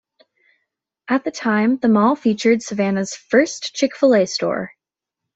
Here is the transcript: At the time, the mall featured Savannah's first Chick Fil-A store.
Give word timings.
At 1.07 1.23
the 1.25 1.29
time, 1.29 1.77
the 1.77 1.87
mall 1.87 2.15
featured 2.15 2.63
Savannah's 2.63 3.13
first 3.13 3.75
Chick 3.75 3.95
Fil-A 3.95 4.25
store. 4.25 4.71